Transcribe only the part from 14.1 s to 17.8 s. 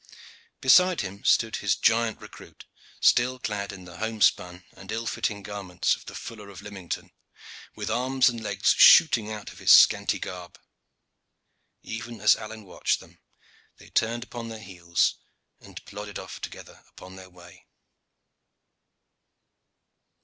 upon their heels and plodded off together upon their way.